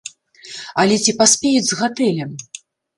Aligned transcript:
Але 0.85 0.95
ці 1.05 1.15
паспеюць 1.21 1.65
з 1.71 1.81
гатэлем? 1.85 2.31